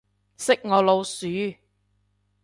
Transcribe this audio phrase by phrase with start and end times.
[0.35, 1.27] 識我老鼠